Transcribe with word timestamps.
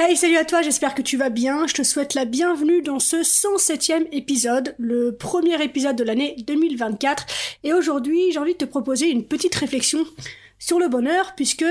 Hey, 0.00 0.16
salut 0.16 0.36
à 0.36 0.44
toi, 0.44 0.62
j'espère 0.62 0.94
que 0.94 1.02
tu 1.02 1.16
vas 1.16 1.28
bien. 1.28 1.66
Je 1.66 1.74
te 1.74 1.82
souhaite 1.82 2.14
la 2.14 2.24
bienvenue 2.24 2.82
dans 2.82 3.00
ce 3.00 3.16
107e 3.16 4.06
épisode, 4.12 4.76
le 4.78 5.16
premier 5.16 5.60
épisode 5.60 5.96
de 5.96 6.04
l'année 6.04 6.36
2024. 6.46 7.26
Et 7.64 7.72
aujourd'hui, 7.72 8.30
j'ai 8.30 8.38
envie 8.38 8.52
de 8.52 8.58
te 8.58 8.64
proposer 8.64 9.10
une 9.10 9.24
petite 9.24 9.56
réflexion 9.56 10.06
sur 10.60 10.78
le 10.78 10.86
bonheur, 10.86 11.32
puisque 11.34 11.64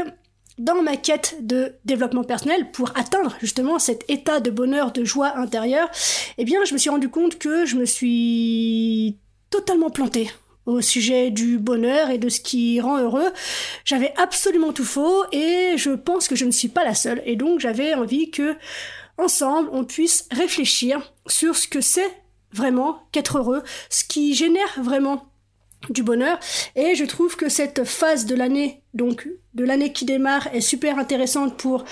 dans 0.58 0.82
ma 0.82 0.98
quête 0.98 1.38
de 1.40 1.76
développement 1.86 2.26
personnel 2.26 2.70
pour 2.72 2.92
atteindre 2.98 3.34
justement 3.40 3.80
cet 3.80 4.04
état 4.10 4.42
de 4.42 4.52
bonheur, 4.52 4.92
de 4.92 5.06
joie 5.06 5.38
intérieure, 5.38 5.90
eh 6.38 6.44
bien, 6.44 6.66
je 6.66 6.74
me 6.74 6.78
suis 6.78 6.90
rendu 6.90 7.08
compte 7.08 7.40
que 7.40 7.66
je 7.66 7.78
me 7.78 7.86
suis 7.86 9.16
totalement 9.50 9.90
planté 9.90 10.30
au 10.68 10.82
sujet 10.82 11.32
du 11.32 11.58
bonheur 11.58 12.12
et 12.12 12.20
de 12.20 12.30
ce 12.30 12.40
qui 12.40 12.80
rend 12.80 13.00
heureux. 13.00 13.32
J'avais 13.86 14.14
absolument 14.18 14.74
tout 14.74 14.86
faux 14.86 15.24
et 15.32 15.74
je 15.78 15.92
pense 15.92 16.28
que 16.28 16.36
je 16.36 16.46
ne 16.46 16.52
suis 16.52 16.68
pas 16.68 16.84
la 16.84 16.94
seule. 16.94 17.24
Et 17.26 17.36
donc 17.36 17.60
j'avais 17.60 17.96
envie 17.96 18.30
que 18.30 18.56
ensemble 19.18 19.70
on 19.72 19.86
puisse 19.86 20.28
réfléchir 20.32 21.14
sur 21.26 21.56
ce 21.56 21.68
que 21.68 21.82
c'est 21.82 22.12
vraiment 22.52 23.02
qu'être 23.12 23.40
heureux, 23.40 23.64
ce 23.90 24.04
qui 24.04 24.36
génère 24.36 24.82
vraiment 24.82 25.27
du 25.90 26.04
bonheur. 26.04 26.40
Et 26.76 26.96
je 26.96 27.06
trouve 27.06 27.36
que 27.36 27.50
cette 27.50 27.84
phase 27.84 28.26
de 28.26 28.36
l'année 28.36 28.82
donc 28.94 29.28
de 29.54 29.64
l'année 29.64 29.94
qui 29.94 30.06
démarre 30.06 30.48
est 30.54 30.62
super 30.62 30.98
intéressante 30.98 31.58
pour 31.58 31.86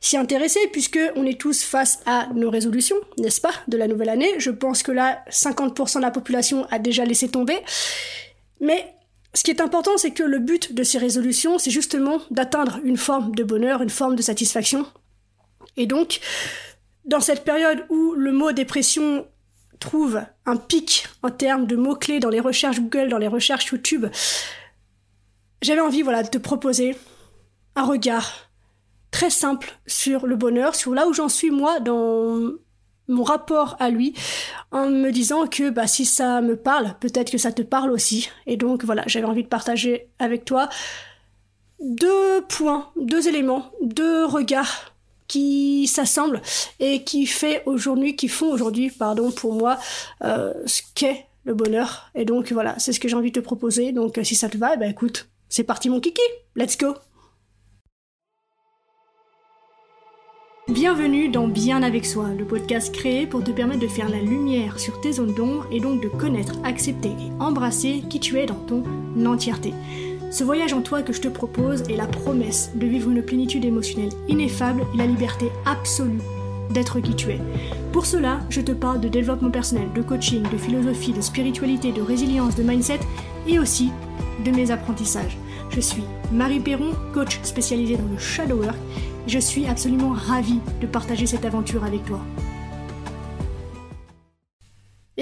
s'y 0.00 0.16
intéresser 0.16 0.60
puisque 0.70 0.98
on 1.16 1.26
est 1.26 1.40
tous 1.40 1.62
face 1.62 2.00
à 2.06 2.28
nos 2.34 2.50
résolutions 2.50 2.96
n'est-ce 3.18 3.40
pas 3.40 3.52
de 3.68 3.76
la 3.76 3.88
nouvelle 3.88 4.08
année. 4.08 4.32
Je 4.38 4.50
pense 4.50 4.82
que 4.82 4.92
là 4.92 5.24
50% 5.30 5.96
de 5.96 6.02
la 6.02 6.10
population 6.10 6.66
a 6.70 6.78
déjà 6.78 7.04
laissé 7.04 7.28
tomber. 7.28 7.58
Mais 8.60 8.94
ce 9.34 9.42
qui 9.42 9.50
est 9.50 9.60
important 9.60 9.96
c'est 9.96 10.12
que 10.12 10.22
le 10.22 10.38
but 10.38 10.72
de 10.72 10.82
ces 10.82 10.98
résolutions 10.98 11.58
c'est 11.58 11.70
justement 11.70 12.20
d'atteindre 12.30 12.78
une 12.84 12.96
forme 12.96 13.34
de 13.34 13.44
bonheur 13.44 13.82
une 13.82 13.90
forme 13.90 14.16
de 14.16 14.22
satisfaction. 14.22 14.86
Et 15.76 15.86
donc 15.86 16.20
dans 17.04 17.20
cette 17.20 17.44
période 17.44 17.84
où 17.88 18.12
le 18.12 18.32
mot 18.32 18.52
dépression 18.52 19.26
trouve 19.82 20.22
un 20.46 20.56
pic 20.56 21.06
en 21.22 21.30
termes 21.30 21.66
de 21.66 21.76
mots-clés 21.76 22.20
dans 22.20 22.30
les 22.30 22.40
recherches 22.40 22.80
Google, 22.80 23.08
dans 23.08 23.18
les 23.18 23.28
recherches 23.28 23.66
YouTube, 23.66 24.06
j'avais 25.60 25.80
envie 25.80 26.02
voilà, 26.02 26.22
de 26.22 26.28
te 26.28 26.38
proposer 26.38 26.96
un 27.76 27.84
regard 27.84 28.32
très 29.10 29.30
simple 29.30 29.76
sur 29.86 30.26
le 30.26 30.36
bonheur, 30.36 30.74
sur 30.74 30.94
là 30.94 31.06
où 31.06 31.12
j'en 31.12 31.28
suis 31.28 31.50
moi 31.50 31.80
dans 31.80 32.52
mon 33.08 33.22
rapport 33.24 33.76
à 33.80 33.90
lui, 33.90 34.14
en 34.70 34.88
me 34.88 35.10
disant 35.10 35.46
que 35.46 35.70
bah, 35.70 35.86
si 35.86 36.04
ça 36.04 36.40
me 36.40 36.56
parle, 36.56 36.94
peut-être 37.00 37.30
que 37.30 37.38
ça 37.38 37.52
te 37.52 37.62
parle 37.62 37.90
aussi. 37.90 38.30
Et 38.46 38.56
donc 38.56 38.84
voilà, 38.84 39.02
j'avais 39.06 39.26
envie 39.26 39.42
de 39.42 39.48
partager 39.48 40.08
avec 40.18 40.44
toi 40.44 40.68
deux 41.80 42.42
points, 42.48 42.90
deux 42.96 43.28
éléments, 43.28 43.72
deux 43.82 44.24
regards 44.24 44.91
qui 45.32 45.86
s'assemblent 45.86 46.42
et 46.78 47.04
qui 47.04 47.24
fait 47.24 47.62
aujourd'hui, 47.64 48.16
qui 48.16 48.28
font 48.28 48.52
aujourd'hui, 48.52 48.90
pardon, 48.90 49.30
pour 49.30 49.54
moi, 49.54 49.78
euh, 50.24 50.52
ce 50.66 50.82
qu'est 50.94 51.24
le 51.44 51.54
bonheur. 51.54 52.10
Et 52.14 52.26
donc 52.26 52.52
voilà, 52.52 52.78
c'est 52.78 52.92
ce 52.92 53.00
que 53.00 53.08
j'ai 53.08 53.16
envie 53.16 53.30
de 53.30 53.40
te 53.40 53.44
proposer. 53.44 53.92
Donc 53.92 54.20
si 54.24 54.34
ça 54.34 54.50
te 54.50 54.58
va, 54.58 54.74
eh 54.74 54.76
ben 54.76 54.90
écoute, 54.90 55.30
c'est 55.48 55.64
parti 55.64 55.88
mon 55.88 56.00
kiki, 56.00 56.20
let's 56.54 56.76
go. 56.76 56.96
Bienvenue 60.68 61.30
dans 61.30 61.48
Bien 61.48 61.82
avec 61.82 62.04
soi, 62.04 62.28
le 62.38 62.44
podcast 62.44 62.94
créé 62.94 63.26
pour 63.26 63.42
te 63.42 63.50
permettre 63.50 63.80
de 63.80 63.88
faire 63.88 64.10
la 64.10 64.20
lumière 64.20 64.78
sur 64.78 65.00
tes 65.00 65.12
zones 65.12 65.34
d'ombre 65.34 65.66
et 65.72 65.80
donc 65.80 66.02
de 66.02 66.08
connaître, 66.08 66.54
accepter 66.62 67.08
et 67.08 67.42
embrasser 67.42 68.02
qui 68.10 68.20
tu 68.20 68.38
es 68.38 68.44
dans 68.44 68.54
ton 68.66 68.84
entièreté. 69.24 69.72
Ce 70.32 70.44
voyage 70.44 70.72
en 70.72 70.80
toi 70.80 71.02
que 71.02 71.12
je 71.12 71.20
te 71.20 71.28
propose 71.28 71.82
est 71.90 71.96
la 71.96 72.06
promesse 72.06 72.70
de 72.74 72.86
vivre 72.86 73.10
une 73.10 73.22
plénitude 73.22 73.66
émotionnelle 73.66 74.14
ineffable 74.28 74.82
et 74.94 74.96
la 74.96 75.04
liberté 75.04 75.52
absolue 75.66 76.22
d'être 76.70 77.00
qui 77.00 77.14
tu 77.14 77.32
es. 77.32 77.40
Pour 77.92 78.06
cela, 78.06 78.40
je 78.48 78.62
te 78.62 78.72
parle 78.72 79.02
de 79.02 79.08
développement 79.08 79.50
personnel, 79.50 79.92
de 79.94 80.00
coaching, 80.00 80.42
de 80.50 80.56
philosophie, 80.56 81.12
de 81.12 81.20
spiritualité, 81.20 81.92
de 81.92 82.00
résilience, 82.00 82.54
de 82.54 82.62
mindset 82.62 83.00
et 83.46 83.58
aussi 83.58 83.90
de 84.42 84.50
mes 84.52 84.70
apprentissages. 84.70 85.36
Je 85.68 85.80
suis 85.80 86.04
Marie 86.32 86.60
Perron, 86.60 86.94
coach 87.12 87.38
spécialisée 87.42 87.98
dans 87.98 88.10
le 88.10 88.16
shadow 88.16 88.56
work. 88.56 88.78
Je 89.26 89.38
suis 89.38 89.66
absolument 89.66 90.14
ravie 90.14 90.60
de 90.80 90.86
partager 90.86 91.26
cette 91.26 91.44
aventure 91.44 91.84
avec 91.84 92.06
toi. 92.06 92.20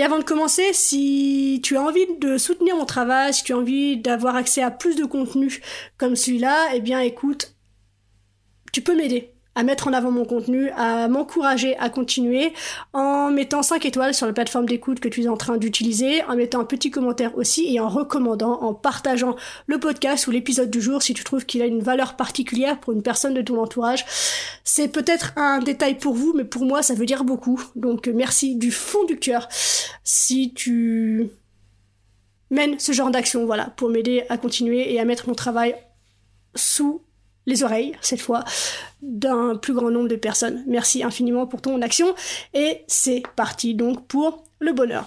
Et 0.01 0.03
avant 0.03 0.19
de 0.19 0.25
commencer, 0.25 0.73
si 0.73 1.61
tu 1.63 1.77
as 1.77 1.83
envie 1.83 2.07
de 2.21 2.39
soutenir 2.39 2.75
mon 2.75 2.87
travail, 2.87 3.35
si 3.35 3.45
tu 3.45 3.53
as 3.53 3.59
envie 3.59 3.99
d'avoir 3.99 4.35
accès 4.35 4.63
à 4.63 4.71
plus 4.71 4.97
de 4.97 5.05
contenu 5.05 5.61
comme 5.99 6.17
celui-là, 6.17 6.75
eh 6.75 6.81
bien 6.81 7.01
écoute, 7.01 7.55
tu 8.73 8.81
peux 8.81 8.97
m'aider 8.97 9.35
à 9.55 9.63
mettre 9.63 9.89
en 9.89 9.93
avant 9.93 10.11
mon 10.11 10.25
contenu, 10.25 10.71
à 10.77 11.09
m'encourager 11.09 11.77
à 11.79 11.91
continuer 11.91 12.53
en 12.93 13.31
mettant 13.31 13.63
5 13.63 13.85
étoiles 13.85 14.15
sur 14.15 14.27
la 14.27 14.33
plateforme 14.33 14.67
d'écoute 14.67 15.01
que 15.01 15.09
tu 15.09 15.23
es 15.23 15.29
en 15.29 15.37
train 15.37 15.57
d'utiliser, 15.57 16.23
en 16.25 16.37
mettant 16.37 16.61
un 16.61 16.65
petit 16.65 16.91
commentaire 16.91 17.37
aussi 17.37 17.75
et 17.75 17.81
en 17.81 17.89
recommandant, 17.89 18.63
en 18.63 18.75
partageant 18.75 19.37
le 19.67 19.81
podcast 19.81 20.27
ou 20.27 20.31
l'épisode 20.31 20.71
du 20.71 20.81
jour 20.81 21.03
si 21.03 21.15
tu 21.15 21.25
trouves 21.25 21.47
qu'il 21.47 21.63
a 21.63 21.67
une 21.67 21.83
valeur 21.83 22.17
particulière 22.17 22.79
pour 22.79 22.93
une 22.93 23.03
personne 23.03 23.35
de 23.35 23.43
ton 23.43 23.61
entourage. 23.61 24.05
C'est 24.65 24.89
peut-être 24.89 25.33
un 25.37 25.59
détail 25.59 25.99
pour 25.99 26.15
vous, 26.15 26.33
mais 26.35 26.45
pour 26.45 26.65
moi 26.65 26.83
ça 26.83 26.95
veut 26.95 27.07
dire 27.07 27.25
beaucoup. 27.25 27.61
Donc 27.75 28.07
merci 28.07 28.55
du 28.55 28.71
fond 28.71 29.05
du 29.05 29.19
cœur 29.19 29.49
si 30.05 30.55
tu 30.55 31.31
mènes 32.51 32.79
ce 32.79 32.93
genre 32.93 33.11
d'action, 33.11 33.47
voilà, 33.47 33.67
pour 33.77 33.89
m'aider 33.89 34.25
à 34.29 34.37
continuer 34.37 34.93
et 34.93 35.01
à 35.01 35.05
mettre 35.05 35.29
mon 35.29 35.35
travail 35.35 35.75
sous 36.55 37.03
les 37.47 37.63
oreilles, 37.63 37.97
cette 38.01 38.21
fois, 38.21 38.45
d'un 39.03 39.57
plus 39.57 39.75
grand 39.75 39.91
nombre 39.91 40.09
de 40.09 40.17
personnes. 40.17 40.63
Merci 40.67 41.03
infiniment 41.03 41.47
pour 41.47 41.63
ton 41.63 41.81
action. 41.83 42.15
Et 42.55 42.83
c'est 42.87 43.23
parti 43.37 43.75
donc 43.75 44.07
pour 44.07 44.45
le 44.59 44.73
bonheur. 44.73 45.07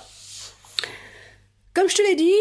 Comme 1.74 1.90
je 1.90 1.96
te 1.96 2.02
l'ai 2.02 2.16
dit, 2.16 2.34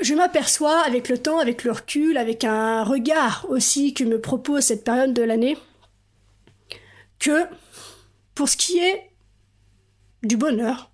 je 0.00 0.14
m'aperçois 0.14 0.80
avec 0.80 1.08
le 1.08 1.18
temps, 1.18 1.38
avec 1.38 1.64
le 1.64 1.72
recul, 1.72 2.16
avec 2.16 2.44
un 2.44 2.82
regard 2.84 3.46
aussi 3.48 3.94
que 3.94 4.04
me 4.04 4.20
propose 4.20 4.64
cette 4.64 4.84
période 4.84 5.14
de 5.14 5.22
l'année, 5.22 5.56
que 7.18 7.44
pour 8.34 8.48
ce 8.48 8.56
qui 8.56 8.78
est 8.78 9.10
du 10.22 10.36
bonheur, 10.36 10.90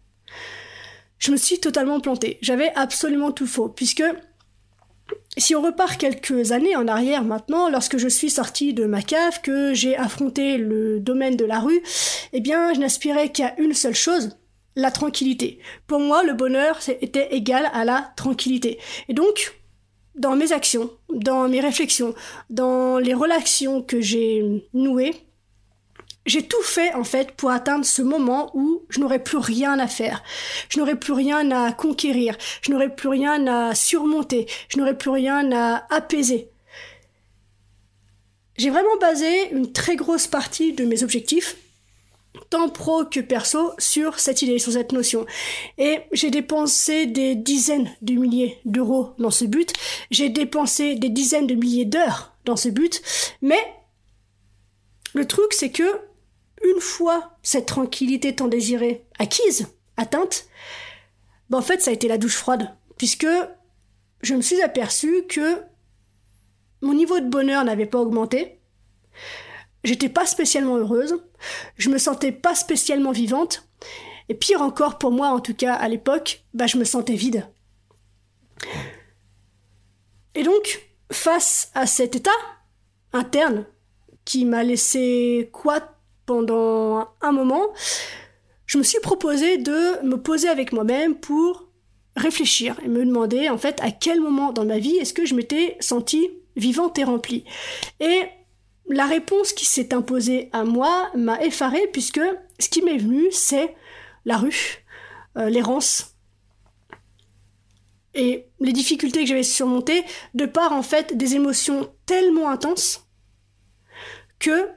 je 1.19 1.31
me 1.31 1.37
suis 1.37 1.59
totalement 1.59 2.01
plantée. 2.01 2.39
J'avais 2.43 2.73
absolument 2.75 3.33
tout 3.33 3.47
faux, 3.47 3.69
puisque 3.69 4.05
si 5.41 5.55
on 5.55 5.63
repart 5.63 5.97
quelques 5.99 6.53
années 6.53 6.77
en 6.77 6.89
arrière 6.89 7.25
maintenant, 7.25 7.69
lorsque 7.69 7.99
je 7.99 8.09
suis 8.09 8.31
sortie 8.31 8.75
de 8.75 8.85
ma 8.85 9.03
cave, 9.03 9.41
que 9.43 9.75
j'ai 9.75 9.97
affronté 9.97 10.59
le 10.59 11.01
domaine 11.01 11.37
de 11.37 11.45
la 11.45 11.61
rue, 11.61 11.83
eh 12.33 12.41
bien, 12.41 12.75
je 12.75 12.81
n'aspirais 12.81 13.31
qu'à 13.31 13.55
une 13.59 13.75
seule 13.75 13.95
chose, 13.95 14.37
la 14.77 14.91
tranquillité. 14.91 15.59
Pour 15.87 16.01
moi, 16.01 16.23
le 16.23 16.33
bonheur 16.33 16.79
était 17.01 17.35
égal 17.35 17.71
à 17.73 17.85
la 17.85 18.13
tranquillité. 18.17 18.79
Et 19.09 19.15
donc, 19.15 19.55
dans 20.15 20.37
mes 20.37 20.53
actions, 20.53 20.91
dans 21.13 21.49
mes 21.49 21.61
réflexions, 21.61 22.15
dans 22.51 22.99
les 22.99 23.15
relations 23.15 23.83
que 23.83 24.01
j'ai 24.01 24.65
nouées, 24.75 25.15
j'ai 26.29 26.43
tout 26.43 26.63
fait 26.63 26.93
en 26.93 27.05
fait 27.05 27.33
pour 27.33 27.51
atteindre 27.51 27.85
ce 27.85 28.03
moment 28.03 28.51
où 28.55 28.83
je 28.91 29.01
n'aurais 29.01 29.23
plus 29.23 29.39
rien 29.39 29.79
à 29.79 29.89
faire. 29.89 30.23
Je 30.69 30.79
n'aurais 30.79 30.99
plus 30.99 31.15
rien 31.15 31.51
à 31.51 31.73
conquérir. 31.73 32.37
Je 32.61 32.71
n'aurais 32.71 32.95
plus 32.95 33.09
rien 33.09 33.47
à 33.47 33.75
surmonter. 33.75 34.47
Je 34.69 34.79
n'aurais 34.79 34.97
plus 34.97 35.11
rien 35.11 35.51
à 35.53 35.87
apaiser. 35.89 36.51
J'ai 38.59 38.71
vraiment 38.71 38.97
basé 39.01 39.51
une 39.53 39.73
très 39.73 39.97
grosse 39.97 40.27
partie 40.27 40.73
de 40.73 40.85
mes 40.85 41.03
objectifs, 41.03 41.57
tant 42.51 42.69
pro 42.69 43.05
que 43.05 43.21
perso, 43.21 43.73
sur 43.79 44.19
cette 44.19 44.43
idée, 44.43 44.59
sur 44.59 44.73
cette 44.73 44.93
notion. 44.93 45.25
Et 45.79 46.01
j'ai 46.13 46.31
dépensé 46.31 47.07
des 47.07 47.37
dizaines 47.37 47.89
de 48.03 48.15
milliers 48.15 48.59
d'euros 48.67 49.15
dans 49.19 49.31
ce 49.31 49.47
but. 49.47 49.73
J'ai 50.11 50.29
dépensé 50.29 50.97
des 50.97 51.09
dizaines 51.09 51.47
de 51.47 51.55
milliers 51.55 51.87
d'heures 51.87 52.35
dans 52.45 52.57
ce 52.57 52.69
but. 52.69 53.01
Mais 53.41 53.61
le 55.15 55.25
truc, 55.27 55.53
c'est 55.53 55.71
que 55.71 56.08
une 56.65 56.81
fois 56.81 57.37
cette 57.43 57.67
tranquillité 57.67 58.35
tant 58.35 58.49
désirée 58.49 59.05
acquise, 59.19 59.69
atteinte, 59.97 60.49
ben 61.51 61.59
en 61.59 61.63
fait 61.63 61.81
ça 61.81 61.91
a 61.91 61.95
été 61.95 62.09
la 62.09 62.19
douche 62.19 62.37
froide, 62.37 62.75
puisque 62.97 63.27
je 64.23 64.35
me 64.35 64.43
suis 64.43 64.63
aperçu 64.63 65.25
que 65.29 65.63
mon 66.81 66.95
niveau 66.95 67.21
de 67.21 67.29
bonheur 67.29 67.65
n'avait 67.65 67.87
pas 67.87 68.01
augmenté, 68.01 68.61
j'étais 69.85 70.09
pas 70.09 70.27
spécialement 70.27 70.77
heureuse, 70.77 71.23
je 71.77 71.91
me 71.91 71.99
sentais 71.99 72.33
pas 72.33 72.55
spécialement 72.55 73.13
vivante, 73.13 73.69
et 74.29 74.35
pire 74.35 74.63
encore 74.63 74.99
pour 74.99 75.11
moi 75.11 75.29
en 75.29 75.41
tout 75.41 75.55
cas 75.55 75.75
à 75.75 75.89
l'époque, 75.89 76.45
bah 76.55 76.67
je 76.67 76.79
me 76.79 76.85
sentais 76.85 77.15
vide. 77.15 77.47
Et 80.35 80.43
donc, 80.43 80.89
face 81.11 81.71
à 81.75 81.87
cet 81.87 82.15
état 82.15 82.31
interne 83.13 83.67
qui 84.25 84.45
m'a 84.45 84.63
laissé 84.63 85.49
quoi 85.53 85.98
pendant 86.29 87.09
un 87.23 87.33
moment, 87.33 87.69
je 88.67 88.77
me 88.77 88.83
suis 88.83 89.01
proposé 89.01 89.57
de 89.57 90.05
me 90.05 90.17
poser 90.17 90.49
avec 90.49 90.75
moi-même 90.75 91.15
pour 91.15 91.71
réfléchir 92.17 92.79
et 92.85 92.89
me 92.89 93.03
demander 93.03 93.49
en 93.49 93.57
fait 93.57 93.81
à 93.81 93.91
quel 93.91 94.21
moment 94.21 94.53
dans 94.53 94.67
ma 94.67 94.79
vie 94.79 94.97
est-ce 94.97 95.15
que 95.15 95.25
je 95.25 95.35
m'étais 95.35 95.79
sentie 95.81 96.29
vivante 96.55 96.99
et 96.99 97.05
remplie. 97.05 97.45
Et 98.01 98.25
la 98.91 99.07
réponse 99.07 99.55
qui 99.55 99.65
s'est 99.65 99.95
imposée 99.95 100.51
à 100.53 100.65
moi 100.65 101.11
m'a 101.17 101.41
effarée 101.43 101.89
puisque 101.95 102.21
ce 102.59 102.69
qui 102.69 102.83
m'est 102.83 102.99
venu, 102.99 103.29
c'est 103.33 103.75
la 104.27 104.37
rue, 104.37 104.85
euh, 105.39 105.49
l'errance 105.49 106.15
et 108.13 108.49
les 108.61 108.73
difficultés 108.75 109.21
que 109.21 109.29
j'avais 109.29 109.43
surmontées 109.43 110.05
de 110.35 110.45
par 110.45 110.73
en 110.73 110.83
fait 110.83 111.17
des 111.17 111.37
émotions 111.37 111.91
tellement 112.05 112.51
intenses 112.51 113.09
que 114.39 114.69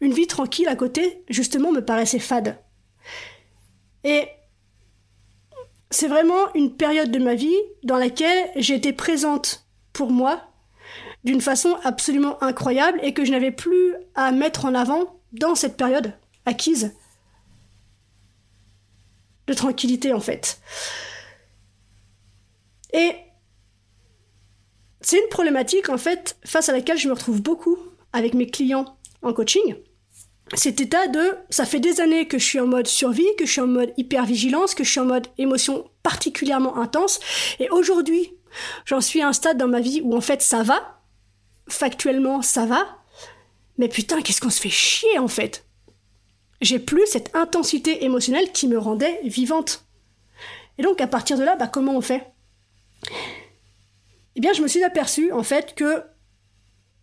une 0.00 0.12
vie 0.12 0.26
tranquille 0.26 0.68
à 0.68 0.76
côté 0.76 1.24
justement 1.28 1.72
me 1.72 1.84
paraissait 1.84 2.18
fade. 2.18 2.58
Et 4.04 4.28
c'est 5.90 6.08
vraiment 6.08 6.52
une 6.54 6.76
période 6.76 7.10
de 7.10 7.18
ma 7.18 7.34
vie 7.34 7.56
dans 7.82 7.96
laquelle 7.96 8.50
été 8.56 8.92
présente 8.92 9.66
pour 9.92 10.10
moi 10.10 10.42
d'une 11.24 11.40
façon 11.40 11.76
absolument 11.82 12.42
incroyable 12.42 13.00
et 13.02 13.12
que 13.12 13.24
je 13.24 13.32
n'avais 13.32 13.50
plus 13.50 13.94
à 14.14 14.32
mettre 14.32 14.64
en 14.64 14.74
avant 14.74 15.20
dans 15.32 15.54
cette 15.54 15.76
période 15.76 16.12
acquise 16.46 16.94
de 19.46 19.54
tranquillité 19.54 20.12
en 20.12 20.20
fait. 20.20 20.60
Et 22.92 23.12
c'est 25.00 25.18
une 25.18 25.28
problématique 25.28 25.88
en 25.88 25.98
fait 25.98 26.38
face 26.44 26.68
à 26.68 26.72
laquelle 26.72 26.98
je 26.98 27.08
me 27.08 27.14
retrouve 27.14 27.42
beaucoup 27.42 27.78
avec 28.12 28.34
mes 28.34 28.46
clients 28.46 28.96
en 29.22 29.32
coaching. 29.32 29.76
Cet 30.54 30.80
état 30.80 31.06
de 31.08 31.36
ça 31.50 31.66
fait 31.66 31.80
des 31.80 32.00
années 32.00 32.26
que 32.26 32.38
je 32.38 32.44
suis 32.44 32.60
en 32.60 32.66
mode 32.66 32.86
survie, 32.86 33.26
que 33.38 33.44
je 33.44 33.52
suis 33.52 33.60
en 33.60 33.66
mode 33.66 33.92
hypervigilance, 33.96 34.74
que 34.74 34.82
je 34.82 34.90
suis 34.90 35.00
en 35.00 35.04
mode 35.04 35.26
émotion 35.36 35.90
particulièrement 36.02 36.78
intense 36.78 37.20
et 37.58 37.68
aujourd'hui, 37.70 38.32
j'en 38.86 39.00
suis 39.00 39.20
à 39.20 39.28
un 39.28 39.32
stade 39.32 39.58
dans 39.58 39.68
ma 39.68 39.80
vie 39.80 40.00
où 40.02 40.16
en 40.16 40.22
fait 40.22 40.40
ça 40.40 40.62
va, 40.62 41.00
factuellement 41.68 42.40
ça 42.40 42.64
va, 42.64 42.98
mais 43.76 43.88
putain, 43.88 44.22
qu'est-ce 44.22 44.40
qu'on 44.40 44.50
se 44.50 44.60
fait 44.60 44.70
chier 44.70 45.18
en 45.18 45.28
fait? 45.28 45.66
J'ai 46.60 46.78
plus 46.78 47.06
cette 47.06 47.34
intensité 47.36 48.04
émotionnelle 48.04 48.50
qui 48.50 48.66
me 48.66 48.78
rendait 48.78 49.20
vivante. 49.24 49.84
Et 50.78 50.82
donc 50.82 51.00
à 51.00 51.06
partir 51.06 51.38
de 51.38 51.44
là, 51.44 51.56
bah, 51.56 51.68
comment 51.68 51.96
on 51.96 52.00
fait? 52.00 52.32
Eh 54.34 54.40
bien, 54.40 54.52
je 54.52 54.62
me 54.62 54.68
suis 54.68 54.82
aperçu 54.82 55.32
en 55.32 55.42
fait 55.42 55.74
que 55.74 56.02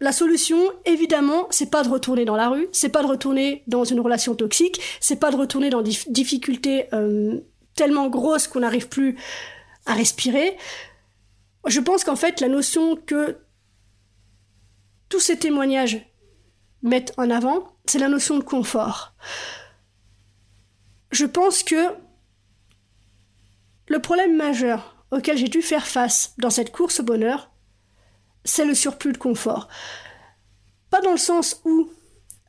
la 0.01 0.12
solution, 0.12 0.57
évidemment, 0.86 1.47
c'est 1.51 1.69
pas 1.69 1.83
de 1.83 1.89
retourner 1.89 2.25
dans 2.25 2.36
la 2.36 2.50
rue, 2.50 2.68
c'est 2.74 2.89
pas 2.89 3.01
de 3.01 3.07
retourner 3.07 3.63
dans 3.68 3.86
une 3.86 4.00
relation 4.01 4.36
toxique, 4.36 4.81
c'est 5.00 5.19
pas 5.19 5.31
de 5.31 5.38
retourner 5.38 5.69
dans 5.69 5.81
des 5.81 5.95
difficultés 6.07 6.88
euh, 6.94 7.39
tellement 7.75 8.09
grosses 8.09 8.47
qu'on 8.47 8.59
n'arrive 8.59 8.89
plus 8.89 9.18
à 9.86 9.94
respirer. 9.94 10.57
Je 11.65 11.80
pense 11.80 12.03
qu'en 12.03 12.18
fait, 12.18 12.42
la 12.42 12.50
notion 12.50 12.97
que 12.97 13.38
tous 15.07 15.19
ces 15.19 15.38
témoignages 15.38 16.06
mettent 16.81 17.13
en 17.18 17.30
avant, 17.30 17.75
c'est 17.86 18.00
la 18.00 18.09
notion 18.09 18.38
de 18.38 18.44
confort. 18.44 19.13
Je 21.12 21.25
pense 21.25 21.63
que 21.63 21.95
le 23.88 24.00
problème 24.00 24.36
majeur 24.36 24.95
auquel 25.12 25.38
j'ai 25.38 25.47
dû 25.47 25.62
faire 25.62 25.88
face 25.88 26.33
dans 26.38 26.50
cette 26.50 26.71
course 26.71 27.00
au 27.00 27.03
bonheur, 27.03 27.51
c'est 28.45 28.65
le 28.65 28.75
surplus 28.75 29.12
de 29.12 29.18
confort. 29.18 29.68
Pas 30.89 31.01
dans 31.01 31.12
le 31.12 31.18
sens 31.18 31.62
où 31.65 31.89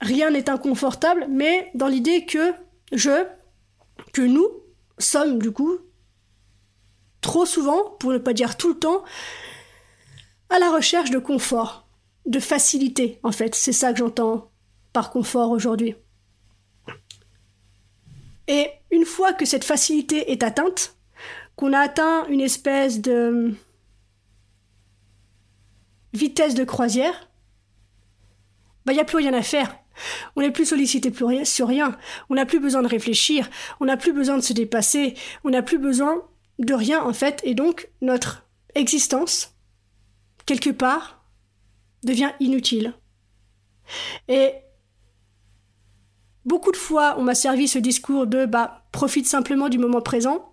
rien 0.01 0.31
n'est 0.31 0.49
inconfortable, 0.49 1.27
mais 1.29 1.71
dans 1.75 1.89
l'idée 1.89 2.27
que 2.27 2.53
je, 2.93 3.27
que 4.13 4.23
nous 4.23 4.49
sommes 4.99 5.41
du 5.41 5.51
coup 5.51 5.79
trop 7.23 7.47
souvent, 7.47 7.97
pour 7.99 8.13
ne 8.13 8.19
pas 8.19 8.35
dire 8.35 8.57
tout 8.57 8.69
le 8.69 8.79
temps, 8.79 9.03
à 10.49 10.61
la 10.61 10.71
recherche 10.71 11.11
de 11.11 11.19
confort, 11.19 11.89
de 12.27 12.39
facilité 12.39 13.19
en 13.25 13.33
fait. 13.33 13.55
C'est 13.55 13.73
ça 13.73 13.93
que 13.93 13.99
j'entends 13.99 14.53
par 14.93 15.11
confort 15.11 15.51
aujourd'hui. 15.51 15.97
Et 18.49 18.71
une 18.93 19.05
fois 19.05 19.33
que 19.33 19.45
cette 19.45 19.65
facilité 19.65 20.31
est 20.31 20.45
atteinte, 20.45 20.97
qu'on 21.57 21.73
a 21.73 21.81
atteint 21.81 22.27
une 22.29 22.41
espèce 22.41 23.01
de 23.01 23.55
vitesse 26.17 26.55
de 26.55 26.65
croisière, 26.65 27.29
bah 28.85 28.93
il 28.93 28.97
n'y 28.97 29.01
a 29.01 29.05
plus 29.05 29.19
rien 29.19 29.35
à 29.35 29.43
faire. 29.43 29.77
On 30.37 30.43
n'est 30.43 30.51
plus 30.51 30.67
sollicité 30.67 31.11
plus 31.11 31.45
sur 31.45 31.69
rien. 31.69 31.97
On 32.29 32.35
n'a 32.35 32.47
plus 32.47 32.61
besoin 32.61 32.83
de 32.83 32.89
réfléchir. 32.89 33.49
On 33.81 33.87
n'a 33.87 33.97
plus 33.97 34.13
besoin 34.13 34.37
de 34.37 34.43
se 34.43 34.53
dépasser. 34.53 35.15
On 35.45 35.51
n'a 35.51 35.63
plus 35.63 35.79
besoin 35.79 36.23
de 36.59 36.75
rien 36.75 37.03
en 37.03 37.13
fait. 37.13 37.41
Et 37.45 37.55
donc 37.55 37.89
notre 38.01 38.47
existence, 38.75 39.55
quelque 40.45 40.71
part, 40.71 41.25
devient 42.03 42.33
inutile. 42.41 42.95
Et 44.29 44.53
beaucoup 46.45 46.73
de 46.73 46.77
fois, 46.77 47.17
on 47.19 47.23
m'a 47.23 47.35
servi 47.35 47.69
ce 47.69 47.79
discours 47.79 48.27
de 48.27 48.47
bah 48.47 48.85
profite 48.93 49.27
simplement 49.27 49.69
du 49.69 49.79
moment 49.79 50.01
présent. 50.01 50.53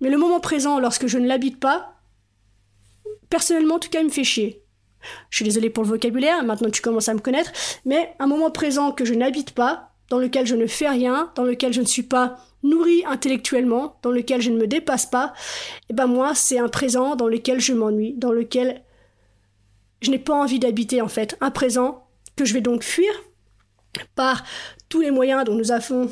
Mais 0.00 0.10
le 0.10 0.18
moment 0.18 0.40
présent, 0.40 0.78
lorsque 0.78 1.06
je 1.06 1.18
ne 1.18 1.26
l'habite 1.26 1.58
pas, 1.58 1.95
personnellement, 3.28 3.76
en 3.76 3.78
tout 3.78 3.88
cas, 3.88 4.00
il 4.00 4.06
me 4.06 4.10
fait 4.10 4.24
chier. 4.24 4.62
Je 5.30 5.36
suis 5.36 5.44
désolée 5.44 5.70
pour 5.70 5.84
le 5.84 5.90
vocabulaire, 5.90 6.42
maintenant 6.44 6.70
tu 6.70 6.82
commences 6.82 7.08
à 7.08 7.14
me 7.14 7.20
connaître, 7.20 7.52
mais 7.84 8.14
un 8.18 8.26
moment 8.26 8.50
présent 8.50 8.92
que 8.92 9.04
je 9.04 9.14
n'habite 9.14 9.52
pas, 9.52 9.92
dans 10.08 10.18
lequel 10.18 10.46
je 10.46 10.54
ne 10.54 10.66
fais 10.66 10.88
rien, 10.88 11.32
dans 11.34 11.44
lequel 11.44 11.72
je 11.72 11.80
ne 11.80 11.86
suis 11.86 12.02
pas 12.02 12.38
nourri 12.62 13.04
intellectuellement, 13.06 13.98
dans 14.02 14.10
lequel 14.10 14.40
je 14.40 14.50
ne 14.50 14.58
me 14.58 14.66
dépasse 14.66 15.06
pas, 15.06 15.32
et 15.82 15.86
eh 15.90 15.94
ben 15.94 16.06
moi, 16.06 16.34
c'est 16.34 16.58
un 16.58 16.68
présent 16.68 17.16
dans 17.16 17.28
lequel 17.28 17.60
je 17.60 17.72
m'ennuie, 17.72 18.14
dans 18.14 18.32
lequel 18.32 18.82
je 20.00 20.10
n'ai 20.10 20.18
pas 20.18 20.34
envie 20.34 20.58
d'habiter 20.58 21.00
en 21.00 21.08
fait. 21.08 21.36
Un 21.40 21.50
présent 21.50 22.06
que 22.36 22.44
je 22.44 22.54
vais 22.54 22.60
donc 22.60 22.82
fuir 22.82 23.10
par 24.14 24.44
tous 24.88 25.00
les 25.00 25.10
moyens 25.10 25.44
dont 25.44 25.54
nous 25.54 25.72
avons, 25.72 26.10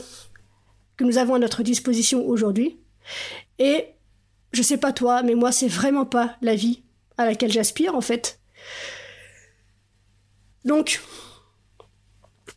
que 0.97 1.05
nous 1.05 1.19
avons 1.19 1.35
à 1.35 1.39
notre 1.39 1.63
disposition 1.63 2.27
aujourd'hui. 2.27 2.79
Et 3.59 3.87
je 4.53 4.63
sais 4.63 4.79
pas 4.79 4.93
toi, 4.93 5.23
mais 5.23 5.35
moi, 5.35 5.53
c'est 5.53 5.69
vraiment 5.69 6.07
pas 6.07 6.37
la 6.41 6.55
vie 6.55 6.84
à 7.19 7.27
laquelle 7.27 7.53
j'aspire 7.53 7.95
en 7.95 8.01
fait. 8.01 8.41
Donc, 10.65 11.01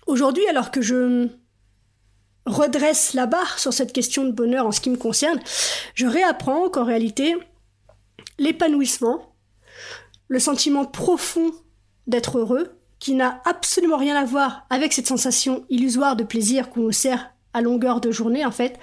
aujourd'hui, 0.05 0.47
alors 0.47 0.71
que 0.71 0.81
je 0.81 1.27
redresse 2.45 3.13
la 3.13 3.25
barre 3.25 3.59
sur 3.59 3.73
cette 3.73 3.93
question 3.93 4.23
de 4.23 4.31
bonheur 4.31 4.65
en 4.65 4.71
ce 4.71 4.79
qui 4.79 4.89
me 4.89 4.97
concerne, 4.97 5.39
je 5.93 6.07
réapprends 6.07 6.69
qu'en 6.69 6.85
réalité, 6.85 7.35
l'épanouissement, 8.39 9.35
le 10.29 10.39
sentiment 10.39 10.85
profond 10.85 11.51
d'être 12.07 12.39
heureux, 12.39 12.73
qui 12.99 13.13
n'a 13.13 13.41
absolument 13.45 13.97
rien 13.97 14.15
à 14.15 14.25
voir 14.25 14.65
avec 14.69 14.93
cette 14.93 15.07
sensation 15.07 15.65
illusoire 15.69 16.15
de 16.15 16.23
plaisir 16.23 16.69
qu'on 16.69 16.81
nous 16.81 16.91
sert 16.91 17.31
à 17.53 17.61
longueur 17.61 18.01
de 18.01 18.11
journée 18.11 18.45
en 18.45 18.51
fait, 18.51 18.79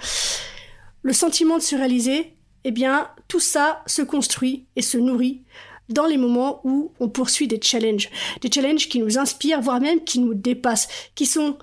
le 1.01 1.13
sentiment 1.13 1.57
de 1.57 1.63
se 1.63 1.75
réaliser, 1.75 2.34
eh 2.67 2.71
bien, 2.71 3.09
tout 3.27 3.39
ça 3.39 3.83
se 3.85 4.01
construit 4.01 4.65
et 4.75 4.81
se 4.81 4.97
nourrit 4.97 5.43
dans 5.87 6.07
les 6.07 6.17
moments 6.17 6.61
où 6.63 6.91
on 6.99 7.09
poursuit 7.09 7.47
des 7.47 7.61
challenges. 7.61 8.09
Des 8.41 8.51
challenges 8.51 8.89
qui 8.89 8.99
nous 8.99 9.19
inspirent, 9.19 9.61
voire 9.61 9.79
même 9.79 10.03
qui 10.03 10.19
nous 10.19 10.33
dépassent, 10.33 10.87
qui 11.13 11.27
sont 11.27 11.59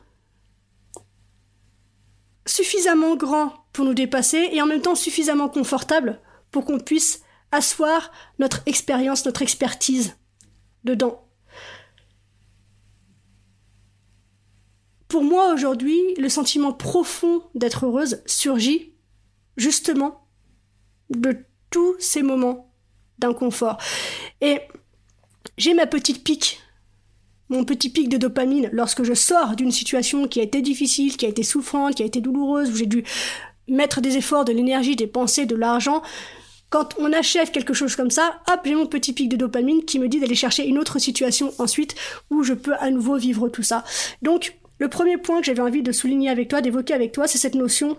suffisamment 2.46 3.16
grands 3.16 3.52
pour 3.72 3.84
nous 3.84 3.94
dépasser 3.94 4.48
et 4.52 4.62
en 4.62 4.66
même 4.66 4.80
temps 4.80 4.94
suffisamment 4.94 5.48
confortables 5.48 6.20
pour 6.52 6.64
qu'on 6.64 6.78
puisse 6.78 7.22
asseoir 7.50 8.12
notre 8.38 8.62
expérience, 8.66 9.24
notre 9.24 9.42
expertise 9.42 10.16
dedans. 10.84 11.26
Pour 15.08 15.24
moi 15.24 15.52
aujourd'hui, 15.52 16.00
le 16.16 16.28
sentiment 16.28 16.72
profond 16.72 17.42
d'être 17.56 17.86
heureuse 17.86 18.22
surgit 18.24 18.94
justement 19.56 20.21
de 21.20 21.36
tous 21.70 21.96
ces 21.98 22.22
moments 22.22 22.72
d'inconfort. 23.18 23.78
Et 24.40 24.60
j'ai 25.58 25.74
ma 25.74 25.86
petite 25.86 26.24
pique, 26.24 26.60
mon 27.48 27.64
petit 27.64 27.90
pic 27.90 28.08
de 28.08 28.16
dopamine 28.16 28.68
lorsque 28.72 29.02
je 29.02 29.14
sors 29.14 29.56
d'une 29.56 29.70
situation 29.70 30.26
qui 30.26 30.40
a 30.40 30.42
été 30.42 30.62
difficile, 30.62 31.16
qui 31.16 31.26
a 31.26 31.28
été 31.28 31.42
souffrante, 31.42 31.94
qui 31.96 32.02
a 32.02 32.06
été 32.06 32.20
douloureuse, 32.20 32.70
où 32.70 32.76
j'ai 32.76 32.86
dû 32.86 33.04
mettre 33.68 34.00
des 34.00 34.16
efforts, 34.16 34.44
de 34.44 34.52
l'énergie, 34.52 34.96
des 34.96 35.06
pensées, 35.06 35.46
de 35.46 35.56
l'argent. 35.56 36.02
Quand 36.70 36.94
on 36.98 37.12
achève 37.12 37.50
quelque 37.50 37.74
chose 37.74 37.96
comme 37.96 38.10
ça, 38.10 38.40
hop, 38.50 38.60
j'ai 38.64 38.74
mon 38.74 38.86
petit 38.86 39.12
pic 39.12 39.28
de 39.28 39.36
dopamine 39.36 39.84
qui 39.84 39.98
me 39.98 40.08
dit 40.08 40.20
d'aller 40.20 40.34
chercher 40.34 40.66
une 40.66 40.78
autre 40.78 40.98
situation 40.98 41.52
ensuite 41.58 41.94
où 42.30 42.42
je 42.42 42.54
peux 42.54 42.74
à 42.80 42.90
nouveau 42.90 43.18
vivre 43.18 43.48
tout 43.48 43.62
ça. 43.62 43.84
Donc, 44.22 44.56
le 44.78 44.88
premier 44.88 45.18
point 45.18 45.40
que 45.40 45.46
j'avais 45.46 45.60
envie 45.60 45.82
de 45.82 45.92
souligner 45.92 46.30
avec 46.30 46.48
toi, 46.48 46.62
d'évoquer 46.62 46.94
avec 46.94 47.12
toi, 47.12 47.28
c'est 47.28 47.38
cette 47.38 47.54
notion 47.54 47.98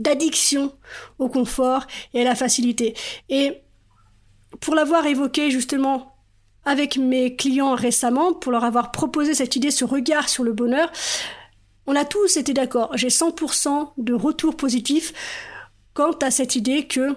d'addiction 0.00 0.72
au 1.18 1.28
confort 1.28 1.86
et 2.14 2.22
à 2.22 2.24
la 2.24 2.34
facilité. 2.34 2.94
Et 3.28 3.62
pour 4.60 4.74
l'avoir 4.74 5.06
évoqué 5.06 5.50
justement 5.50 6.16
avec 6.64 6.96
mes 6.96 7.36
clients 7.36 7.74
récemment, 7.74 8.32
pour 8.32 8.52
leur 8.52 8.64
avoir 8.64 8.90
proposé 8.90 9.34
cette 9.34 9.56
idée, 9.56 9.70
ce 9.70 9.84
regard 9.84 10.28
sur 10.28 10.44
le 10.44 10.52
bonheur, 10.52 10.90
on 11.86 11.96
a 11.96 12.04
tous 12.04 12.36
été 12.36 12.52
d'accord. 12.52 12.96
J'ai 12.96 13.08
100% 13.08 13.92
de 13.96 14.14
retour 14.14 14.56
positif 14.56 15.12
quant 15.94 16.12
à 16.22 16.30
cette 16.30 16.56
idée 16.56 16.86
que 16.86 17.16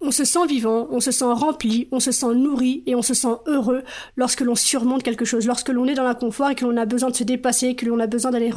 On 0.00 0.10
se 0.10 0.24
sent 0.24 0.46
vivant, 0.46 0.86
on 0.90 1.00
se 1.00 1.10
sent 1.10 1.24
rempli, 1.24 1.88
on 1.90 1.98
se 1.98 2.12
sent 2.12 2.34
nourri 2.34 2.82
et 2.86 2.94
on 2.94 3.00
se 3.00 3.14
sent 3.14 3.36
heureux 3.46 3.82
lorsque 4.16 4.42
l'on 4.42 4.54
surmonte 4.54 5.02
quelque 5.02 5.24
chose, 5.24 5.46
lorsque 5.46 5.70
l'on 5.70 5.86
est 5.86 5.94
dans 5.94 6.04
l'inconfort 6.04 6.50
et 6.50 6.54
que 6.54 6.66
l'on 6.66 6.76
a 6.76 6.84
besoin 6.84 7.08
de 7.08 7.16
se 7.16 7.24
dépasser, 7.24 7.74
que 7.74 7.86
l'on 7.86 8.00
a 8.00 8.06
besoin 8.06 8.30
d'aller 8.30 8.52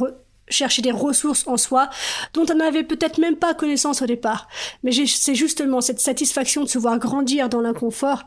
chercher 0.50 0.82
des 0.82 0.90
ressources 0.90 1.46
en 1.46 1.56
soi 1.56 1.90
dont 2.34 2.46
on 2.50 2.54
n'avait 2.54 2.84
peut-être 2.84 3.18
même 3.18 3.36
pas 3.36 3.54
connaissance 3.54 4.02
au 4.02 4.06
départ. 4.06 4.48
Mais 4.82 4.92
c'est 4.92 5.34
justement 5.34 5.80
cette 5.80 6.00
satisfaction 6.00 6.62
de 6.62 6.68
se 6.68 6.78
voir 6.78 6.98
grandir 6.98 7.48
dans 7.48 7.60
l'inconfort 7.60 8.24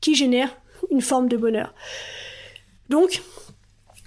qui 0.00 0.14
génère 0.14 0.50
une 0.90 1.00
forme 1.00 1.28
de 1.28 1.36
bonheur. 1.36 1.74
Donc, 2.88 3.22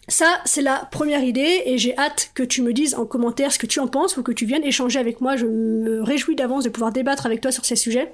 ça, 0.08 0.42
c'est 0.44 0.62
la 0.62 0.88
première 0.92 1.24
idée 1.24 1.62
et 1.66 1.78
j'ai 1.78 1.98
hâte 1.98 2.32
que 2.34 2.44
tu 2.44 2.62
me 2.62 2.74
dises 2.74 2.96
en 2.96 3.06
commentaire 3.06 3.54
ce 3.54 3.60
que 3.60 3.66
tu 3.66 3.80
en 3.80 3.88
penses 3.88 4.18
ou 4.18 4.24
que 4.24 4.34
tu 4.34 4.46
viennes 4.46 4.64
échanger 4.64 5.00
avec 5.00 5.22
moi. 5.22 5.38
Je 5.38 5.46
me 5.46 6.04
réjouis 6.04 6.36
d'avance 6.36 6.66
de 6.66 6.70
pouvoir 6.70 6.92
débattre 6.92 7.26
avec 7.26 7.40
toi 7.42 7.52
sur 7.52 7.64
ces 7.64 7.78
sujets. 7.78 8.14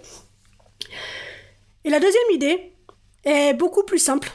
Et 1.83 1.89
la 1.89 1.99
deuxième 1.99 2.31
idée 2.31 2.73
est 3.23 3.53
beaucoup 3.53 3.83
plus 3.83 3.99
simple 3.99 4.31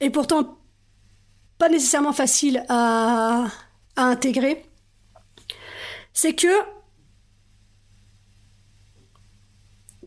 et 0.00 0.10
pourtant 0.10 0.58
nécessairement 1.68 2.12
facile 2.12 2.64
à, 2.68 3.46
à 3.96 4.04
intégrer. 4.04 4.64
C'est 6.12 6.34
que 6.34 6.48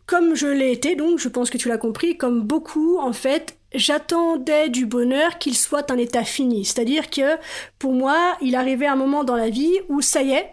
comme 0.08 0.36
je 0.36 0.48
l'ai 0.48 0.72
été, 0.72 0.96
donc 0.96 1.20
je 1.20 1.28
pense 1.28 1.50
que 1.50 1.58
tu 1.58 1.68
l'as 1.68 1.78
compris, 1.78 2.18
comme 2.18 2.42
beaucoup 2.42 2.98
en 2.98 3.12
fait, 3.12 3.58
j'attendais 3.76 4.70
du 4.70 4.86
bonheur 4.86 5.38
qu'il 5.38 5.56
soit 5.56 5.92
un 5.92 5.98
état 5.98 6.24
fini. 6.24 6.64
C'est-à-dire 6.64 7.10
que 7.10 7.38
pour 7.78 7.92
moi, 7.92 8.38
il 8.42 8.56
arrivait 8.56 8.88
un 8.88 8.96
moment 8.96 9.26
dans 9.26 9.36
la 9.36 9.50
vie 9.50 9.78
où 9.90 10.02
ça 10.02 10.22
y 10.24 10.32
est, 10.32 10.50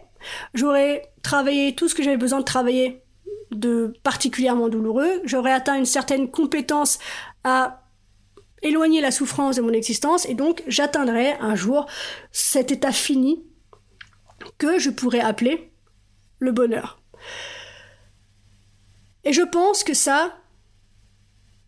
j'aurais 0.54 1.12
travaillé 1.22 1.74
tout 1.74 1.88
ce 1.88 1.94
que 1.94 2.02
j'avais 2.02 2.16
besoin 2.16 2.40
de 2.40 2.44
travailler 2.44 3.02
de 3.52 3.94
particulièrement 4.02 4.68
douloureux, 4.68 5.20
j'aurais 5.24 5.52
atteint 5.52 5.76
une 5.76 5.86
certaine 5.86 6.28
compétence 6.28 6.98
à 7.44 7.83
éloigner 8.64 9.00
la 9.00 9.12
souffrance 9.12 9.56
de 9.56 9.62
mon 9.62 9.72
existence 9.72 10.26
et 10.26 10.34
donc 10.34 10.64
j'atteindrai 10.66 11.34
un 11.40 11.54
jour 11.54 11.86
cet 12.32 12.72
état 12.72 12.92
fini 12.92 13.44
que 14.58 14.78
je 14.78 14.90
pourrais 14.90 15.20
appeler 15.20 15.70
le 16.40 16.50
bonheur. 16.50 17.00
Et 19.22 19.32
je 19.32 19.42
pense 19.42 19.84
que 19.84 19.94
ça, 19.94 20.36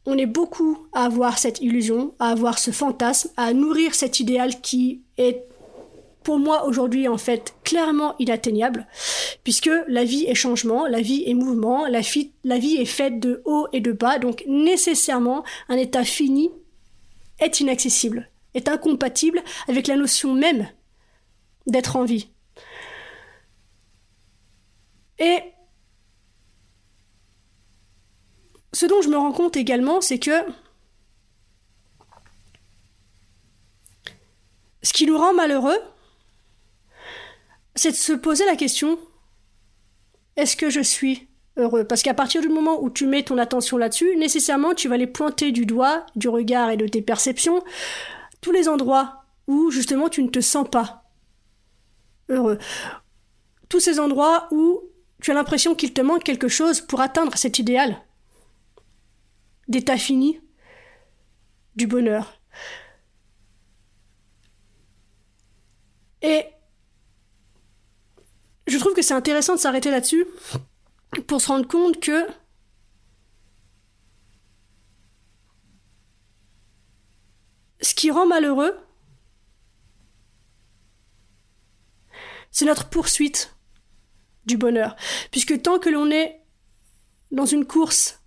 on 0.04 0.18
est 0.18 0.26
beaucoup 0.26 0.88
à 0.92 1.04
avoir 1.04 1.38
cette 1.38 1.60
illusion, 1.60 2.14
à 2.18 2.28
avoir 2.28 2.58
ce 2.58 2.70
fantasme, 2.70 3.30
à 3.36 3.52
nourrir 3.52 3.94
cet 3.94 4.20
idéal 4.20 4.60
qui 4.60 5.02
est 5.16 5.44
pour 6.22 6.38
moi 6.40 6.66
aujourd'hui 6.66 7.06
en 7.06 7.18
fait 7.18 7.54
clairement 7.62 8.16
inatteignable, 8.18 8.88
puisque 9.44 9.70
la 9.86 10.04
vie 10.04 10.24
est 10.24 10.34
changement, 10.34 10.86
la 10.86 11.00
vie 11.00 11.22
est 11.24 11.34
mouvement, 11.34 11.86
la, 11.86 12.00
la 12.42 12.58
vie 12.58 12.76
est 12.76 12.84
faite 12.84 13.20
de 13.20 13.42
haut 13.44 13.68
et 13.72 13.80
de 13.80 13.92
bas, 13.92 14.18
donc 14.18 14.42
nécessairement 14.48 15.44
un 15.68 15.76
état 15.76 16.02
fini 16.02 16.50
est 17.38 17.60
inaccessible, 17.60 18.30
est 18.54 18.68
incompatible 18.68 19.42
avec 19.68 19.86
la 19.86 19.96
notion 19.96 20.34
même 20.34 20.68
d'être 21.66 21.96
en 21.96 22.04
vie. 22.04 22.30
Et 25.18 25.40
ce 28.72 28.86
dont 28.86 29.00
je 29.02 29.08
me 29.08 29.16
rends 29.16 29.32
compte 29.32 29.56
également, 29.56 30.00
c'est 30.00 30.18
que 30.18 30.44
ce 34.82 34.92
qui 34.92 35.06
nous 35.06 35.18
rend 35.18 35.34
malheureux, 35.34 35.78
c'est 37.74 37.90
de 37.90 37.96
se 37.96 38.12
poser 38.12 38.44
la 38.46 38.56
question 38.56 38.98
est-ce 40.36 40.56
que 40.56 40.68
je 40.68 40.80
suis 40.80 41.28
heureux 41.56 41.84
Parce 41.84 42.02
qu'à 42.02 42.14
partir 42.14 42.40
du 42.40 42.48
moment 42.48 42.82
où 42.82 42.90
tu 42.90 43.06
mets 43.06 43.22
ton 43.22 43.38
attention 43.38 43.76
là-dessus, 43.76 44.16
nécessairement 44.16 44.74
tu 44.74 44.88
vas 44.88 44.96
les 44.96 45.06
pointer 45.06 45.52
du 45.52 45.66
doigt, 45.66 46.06
du 46.16 46.28
regard 46.28 46.70
et 46.70 46.76
de 46.76 46.86
tes 46.86 47.02
perceptions, 47.02 47.62
tous 48.40 48.52
les 48.52 48.68
endroits 48.68 49.24
où 49.46 49.70
justement 49.70 50.08
tu 50.08 50.22
ne 50.22 50.28
te 50.28 50.40
sens 50.40 50.68
pas 50.68 51.04
heureux. 52.28 52.58
Tous 53.68 53.80
ces 53.80 53.98
endroits 53.98 54.48
où 54.50 54.82
tu 55.22 55.30
as 55.30 55.34
l'impression 55.34 55.74
qu'il 55.74 55.92
te 55.92 56.00
manque 56.00 56.24
quelque 56.24 56.48
chose 56.48 56.80
pour 56.80 57.00
atteindre 57.00 57.36
cet 57.36 57.58
idéal 57.58 57.96
d'état 59.68 59.96
fini, 59.96 60.40
du 61.74 61.86
bonheur. 61.86 62.40
Et 66.22 66.44
je 68.66 68.78
trouve 68.78 68.94
que 68.94 69.02
c'est 69.02 69.14
intéressant 69.14 69.54
de 69.54 69.60
s'arrêter 69.60 69.90
là-dessus 69.90 70.26
pour 71.20 71.40
se 71.40 71.48
rendre 71.48 71.68
compte 71.68 72.00
que 72.00 72.26
ce 77.80 77.94
qui 77.94 78.10
rend 78.10 78.26
malheureux, 78.26 78.76
c'est 82.50 82.64
notre 82.64 82.88
poursuite 82.88 83.54
du 84.46 84.56
bonheur. 84.56 84.96
Puisque 85.30 85.60
tant 85.62 85.78
que 85.78 85.90
l'on 85.90 86.10
est 86.10 86.40
dans 87.30 87.46
une 87.46 87.66
course 87.66 88.20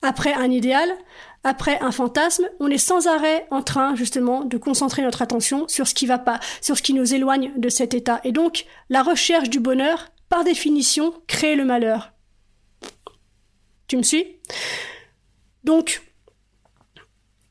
après 0.00 0.32
un 0.32 0.50
idéal, 0.50 0.88
après 1.44 1.80
un 1.80 1.90
fantasme, 1.90 2.48
on 2.60 2.68
est 2.68 2.78
sans 2.78 3.08
arrêt 3.08 3.46
en 3.50 3.62
train 3.62 3.94
justement 3.94 4.44
de 4.44 4.56
concentrer 4.56 5.02
notre 5.02 5.22
attention 5.22 5.66
sur 5.66 5.88
ce 5.88 5.94
qui 5.94 6.06
va 6.06 6.18
pas, 6.18 6.38
sur 6.60 6.76
ce 6.76 6.82
qui 6.82 6.94
nous 6.94 7.14
éloigne 7.14 7.52
de 7.56 7.68
cet 7.68 7.94
état. 7.94 8.20
Et 8.24 8.32
donc, 8.32 8.66
la 8.88 9.02
recherche 9.02 9.50
du 9.50 9.58
bonheur, 9.58 10.08
par 10.32 10.44
définition, 10.44 11.12
crée 11.26 11.56
le 11.56 11.66
malheur. 11.66 12.10
Tu 13.86 13.98
me 13.98 14.02
suis? 14.02 14.38
Donc, 15.62 16.00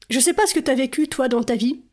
je 0.10 0.20
sais 0.20 0.34
pas 0.34 0.48
ce 0.48 0.56
que 0.56 0.60
tu 0.60 0.72
as 0.72 0.74
vécu 0.74 1.08
toi 1.08 1.28
dans 1.28 1.44
ta 1.44 1.54
vie. 1.54 1.84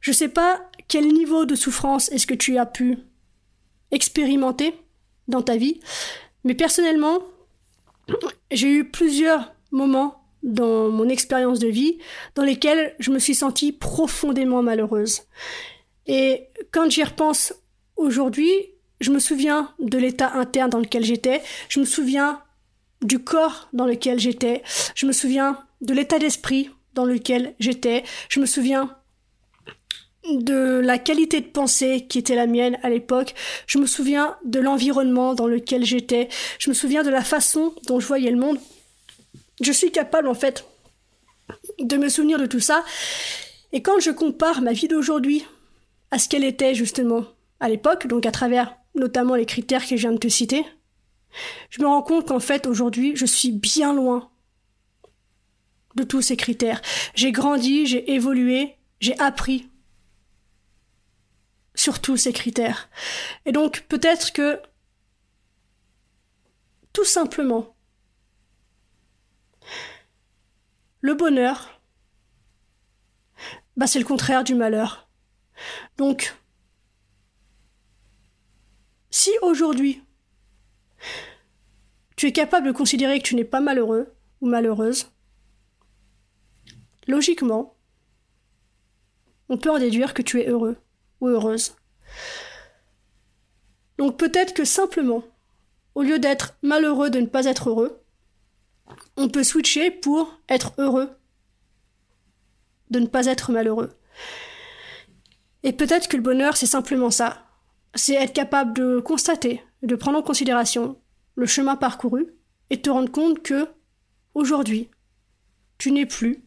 Je 0.00 0.10
sais 0.10 0.28
pas 0.28 0.68
quel 0.88 1.06
niveau 1.06 1.44
de 1.44 1.54
souffrance 1.54 2.10
est-ce 2.10 2.26
que 2.26 2.34
tu 2.34 2.58
as 2.58 2.66
pu 2.66 2.98
expérimenter 3.92 4.74
dans 5.28 5.40
ta 5.40 5.56
vie, 5.56 5.78
mais 6.42 6.54
personnellement, 6.54 7.20
j'ai 8.50 8.72
eu 8.72 8.90
plusieurs 8.90 9.54
moments 9.70 10.26
dans 10.42 10.88
mon 10.88 11.08
expérience 11.08 11.60
de 11.60 11.68
vie 11.68 11.98
dans 12.34 12.42
lesquels 12.42 12.96
je 12.98 13.12
me 13.12 13.20
suis 13.20 13.36
sentie 13.36 13.70
profondément 13.70 14.64
malheureuse. 14.64 15.22
Et 16.08 16.48
quand 16.72 16.90
j'y 16.90 17.04
repense 17.04 17.54
aujourd'hui, 17.94 18.73
je 19.04 19.10
me 19.10 19.18
souviens 19.18 19.70
de 19.80 19.98
l'état 19.98 20.32
interne 20.32 20.70
dans 20.70 20.78
lequel 20.78 21.04
j'étais, 21.04 21.42
je 21.68 21.78
me 21.78 21.84
souviens 21.84 22.40
du 23.02 23.18
corps 23.18 23.68
dans 23.74 23.84
lequel 23.84 24.18
j'étais, 24.18 24.62
je 24.94 25.04
me 25.04 25.12
souviens 25.12 25.58
de 25.82 25.92
l'état 25.92 26.18
d'esprit 26.18 26.70
dans 26.94 27.04
lequel 27.04 27.54
j'étais, 27.60 28.02
je 28.30 28.40
me 28.40 28.46
souviens 28.46 28.96
de 30.30 30.80
la 30.82 30.96
qualité 30.96 31.42
de 31.42 31.46
pensée 31.46 32.06
qui 32.08 32.18
était 32.18 32.34
la 32.34 32.46
mienne 32.46 32.78
à 32.82 32.88
l'époque, 32.88 33.34
je 33.66 33.76
me 33.76 33.84
souviens 33.84 34.38
de 34.46 34.58
l'environnement 34.58 35.34
dans 35.34 35.46
lequel 35.46 35.84
j'étais, 35.84 36.30
je 36.58 36.70
me 36.70 36.74
souviens 36.74 37.02
de 37.02 37.10
la 37.10 37.22
façon 37.22 37.74
dont 37.86 38.00
je 38.00 38.06
voyais 38.06 38.30
le 38.30 38.38
monde. 38.38 38.58
Je 39.60 39.70
suis 39.70 39.92
capable 39.92 40.28
en 40.28 40.34
fait 40.34 40.64
de 41.78 41.98
me 41.98 42.08
souvenir 42.08 42.38
de 42.38 42.46
tout 42.46 42.60
ça. 42.60 42.82
Et 43.72 43.82
quand 43.82 44.00
je 44.00 44.10
compare 44.10 44.62
ma 44.62 44.72
vie 44.72 44.88
d'aujourd'hui 44.88 45.44
à 46.10 46.18
ce 46.18 46.26
qu'elle 46.30 46.44
était 46.44 46.74
justement 46.74 47.26
à 47.60 47.68
l'époque, 47.68 48.06
donc 48.06 48.24
à 48.24 48.30
travers 48.30 48.74
notamment 48.94 49.34
les 49.34 49.46
critères 49.46 49.86
que 49.86 49.96
je 49.96 50.02
viens 50.02 50.12
de 50.12 50.18
te 50.18 50.28
citer, 50.28 50.64
je 51.70 51.82
me 51.82 51.86
rends 51.86 52.02
compte 52.02 52.28
qu'en 52.28 52.40
fait 52.40 52.66
aujourd'hui 52.66 53.16
je 53.16 53.26
suis 53.26 53.52
bien 53.52 53.92
loin 53.92 54.30
de 55.96 56.02
tous 56.02 56.22
ces 56.22 56.36
critères. 56.36 56.80
J'ai 57.14 57.32
grandi, 57.32 57.86
j'ai 57.86 58.12
évolué, 58.12 58.76
j'ai 59.00 59.18
appris 59.20 59.68
sur 61.74 62.00
tous 62.00 62.16
ces 62.16 62.32
critères. 62.32 62.88
Et 63.46 63.52
donc 63.52 63.84
peut-être 63.88 64.32
que 64.32 64.60
tout 66.92 67.04
simplement 67.04 67.74
Le 71.04 71.12
bonheur, 71.12 71.82
bah 73.76 73.86
c'est 73.86 73.98
le 73.98 74.06
contraire 74.06 74.42
du 74.42 74.54
malheur. 74.54 75.06
Donc, 75.98 76.34
si 79.14 79.30
aujourd'hui 79.42 80.02
tu 82.16 82.26
es 82.26 82.32
capable 82.32 82.66
de 82.66 82.72
considérer 82.72 83.20
que 83.20 83.24
tu 83.28 83.36
n'es 83.36 83.44
pas 83.44 83.60
malheureux 83.60 84.12
ou 84.40 84.48
malheureuse, 84.48 85.08
logiquement, 87.06 87.76
on 89.48 89.56
peut 89.56 89.70
en 89.70 89.78
déduire 89.78 90.14
que 90.14 90.22
tu 90.22 90.40
es 90.40 90.48
heureux 90.48 90.78
ou 91.20 91.28
heureuse. 91.28 91.76
Donc 93.98 94.18
peut-être 94.18 94.52
que 94.52 94.64
simplement, 94.64 95.22
au 95.94 96.02
lieu 96.02 96.18
d'être 96.18 96.56
malheureux 96.62 97.08
de 97.08 97.20
ne 97.20 97.26
pas 97.26 97.44
être 97.44 97.70
heureux, 97.70 98.02
on 99.16 99.28
peut 99.28 99.44
switcher 99.44 99.92
pour 99.92 100.40
être 100.48 100.72
heureux, 100.78 101.16
de 102.90 102.98
ne 102.98 103.06
pas 103.06 103.26
être 103.26 103.52
malheureux. 103.52 103.96
Et 105.62 105.72
peut-être 105.72 106.08
que 106.08 106.16
le 106.16 106.22
bonheur, 106.22 106.56
c'est 106.56 106.66
simplement 106.66 107.12
ça. 107.12 107.43
C'est 107.94 108.14
être 108.14 108.32
capable 108.32 108.74
de 108.74 109.00
constater, 109.00 109.62
de 109.82 109.94
prendre 109.94 110.18
en 110.18 110.22
considération 110.22 111.00
le 111.36 111.46
chemin 111.46 111.76
parcouru, 111.76 112.34
et 112.70 112.80
te 112.80 112.90
rendre 112.90 113.10
compte 113.10 113.42
que 113.42 113.68
aujourd'hui, 114.34 114.90
tu 115.78 115.92
n'es 115.92 116.06
plus 116.06 116.44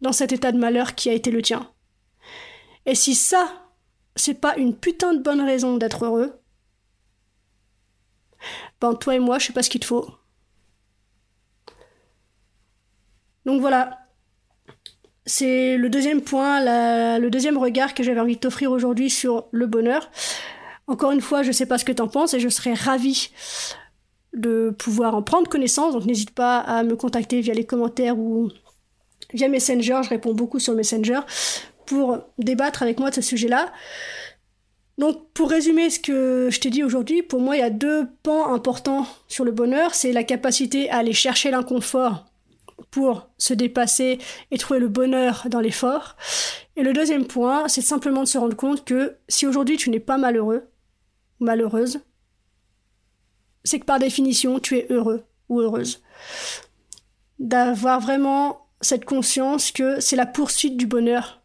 dans 0.00 0.12
cet 0.12 0.32
état 0.32 0.52
de 0.52 0.58
malheur 0.58 0.94
qui 0.94 1.10
a 1.10 1.12
été 1.12 1.30
le 1.30 1.42
tien. 1.42 1.70
Et 2.86 2.94
si 2.94 3.14
ça, 3.14 3.70
c'est 4.16 4.34
pas 4.34 4.56
une 4.56 4.76
putain 4.76 5.14
de 5.14 5.22
bonne 5.22 5.40
raison 5.40 5.76
d'être 5.76 6.04
heureux, 6.04 6.40
ben 8.80 8.94
toi 8.94 9.14
et 9.14 9.18
moi, 9.18 9.38
je 9.38 9.46
sais 9.46 9.52
pas 9.52 9.62
ce 9.62 9.70
qu'il 9.70 9.80
te 9.80 9.86
faut. 9.86 10.08
Donc 13.46 13.60
voilà, 13.60 14.03
c'est 15.26 15.76
le 15.76 15.88
deuxième 15.88 16.20
point, 16.20 16.60
le 17.18 17.28
deuxième 17.28 17.56
regard 17.56 17.94
que 17.94 18.02
j'avais 18.02 18.20
envie 18.20 18.34
de 18.34 18.40
t'offrir 18.40 18.70
aujourd'hui 18.70 19.10
sur 19.10 19.46
le 19.50 19.66
bonheur. 19.66 20.10
Encore 20.86 21.12
une 21.12 21.22
fois, 21.22 21.42
je 21.42 21.50
sais 21.50 21.66
pas 21.66 21.78
ce 21.78 21.84
que 21.84 21.92
t'en 21.92 22.08
penses 22.08 22.34
et 22.34 22.40
je 22.40 22.48
serais 22.48 22.74
ravie 22.74 23.30
de 24.34 24.74
pouvoir 24.78 25.14
en 25.14 25.22
prendre 25.22 25.48
connaissance. 25.48 25.94
Donc 25.94 26.04
n'hésite 26.04 26.32
pas 26.32 26.58
à 26.58 26.82
me 26.82 26.94
contacter 26.96 27.40
via 27.40 27.54
les 27.54 27.64
commentaires 27.64 28.18
ou 28.18 28.50
via 29.32 29.48
Messenger. 29.48 30.00
Je 30.04 30.10
réponds 30.10 30.34
beaucoup 30.34 30.58
sur 30.58 30.74
Messenger 30.74 31.20
pour 31.86 32.18
débattre 32.38 32.82
avec 32.82 32.98
moi 32.98 33.10
de 33.10 33.14
ce 33.14 33.22
sujet-là. 33.22 33.72
Donc 34.98 35.28
pour 35.32 35.48
résumer 35.48 35.88
ce 35.90 35.98
que 35.98 36.48
je 36.50 36.60
t'ai 36.60 36.70
dit 36.70 36.84
aujourd'hui, 36.84 37.22
pour 37.22 37.40
moi 37.40 37.56
il 37.56 37.60
y 37.60 37.62
a 37.62 37.70
deux 37.70 38.06
pans 38.22 38.52
importants 38.52 39.06
sur 39.26 39.44
le 39.44 39.52
bonheur. 39.52 39.94
C'est 39.94 40.12
la 40.12 40.22
capacité 40.22 40.90
à 40.90 40.98
aller 40.98 41.14
chercher 41.14 41.50
l'inconfort 41.50 42.26
pour 42.94 43.28
se 43.38 43.54
dépasser 43.54 44.18
et 44.52 44.56
trouver 44.56 44.78
le 44.78 44.86
bonheur 44.86 45.48
dans 45.50 45.58
l'effort. 45.58 46.14
Et 46.76 46.84
le 46.84 46.92
deuxième 46.92 47.26
point, 47.26 47.66
c'est 47.66 47.80
simplement 47.80 48.20
de 48.20 48.28
se 48.28 48.38
rendre 48.38 48.54
compte 48.54 48.84
que 48.84 49.16
si 49.28 49.48
aujourd'hui 49.48 49.76
tu 49.76 49.90
n'es 49.90 49.98
pas 49.98 50.16
malheureux, 50.16 50.70
malheureuse, 51.40 52.02
c'est 53.64 53.80
que 53.80 53.84
par 53.84 53.98
définition, 53.98 54.60
tu 54.60 54.78
es 54.78 54.86
heureux 54.90 55.24
ou 55.48 55.60
heureuse. 55.60 56.04
D'avoir 57.40 57.98
vraiment 57.98 58.68
cette 58.80 59.04
conscience 59.04 59.72
que 59.72 59.98
c'est 59.98 60.14
la 60.14 60.26
poursuite 60.26 60.76
du 60.76 60.86
bonheur 60.86 61.42